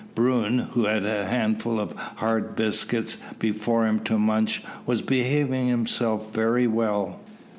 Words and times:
Bruin, 0.15 0.57
who 0.71 0.85
had 0.85 1.05
a 1.05 1.25
handful 1.27 1.79
of 1.79 1.91
hard 1.91 2.55
biscuit 2.55 3.17
before 3.37 3.85
him 3.85 3.99
to 4.05 4.17
munch, 4.17 4.63
was 4.87 5.03
behaving 5.03 5.67
himself 5.67 6.33
very 6.33 6.65
well. 6.65 7.19